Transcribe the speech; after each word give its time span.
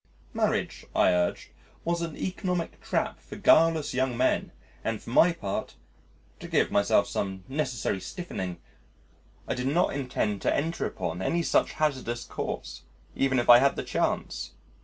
Marriage, 0.33 0.83
I 0.95 1.11
urged, 1.13 1.49
was 1.85 2.01
an 2.01 2.17
economic 2.17 2.81
trap 2.81 3.21
for 3.21 3.35
guileless 3.35 3.93
young 3.93 4.17
men, 4.17 4.51
and 4.83 4.99
for 4.99 5.11
my 5.11 5.31
part 5.31 5.75
(to 6.39 6.47
give 6.47 6.71
myself 6.71 7.07
some 7.07 7.43
necessary 7.47 8.01
stiffening) 8.01 8.57
I 9.47 9.53
did 9.53 9.67
not 9.67 9.93
intend 9.93 10.41
to 10.41 10.55
enter 10.55 10.87
upon 10.87 11.21
any 11.21 11.43
such 11.43 11.73
hazardous 11.73 12.23
course, 12.25 12.81
even 13.15 13.37
if 13.37 13.47
I 13.47 13.59
had 13.59 13.75
the 13.75 13.83
chance. 13.83 14.53